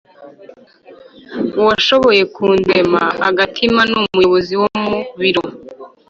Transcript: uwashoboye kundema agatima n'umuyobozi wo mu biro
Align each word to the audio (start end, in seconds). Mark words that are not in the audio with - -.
uwashoboye 1.59 2.21
kundema 2.35 3.01
agatima 3.29 3.81
n'umuyobozi 3.91 4.53
wo 4.61 4.69
mu 4.87 4.97
biro 5.19 5.43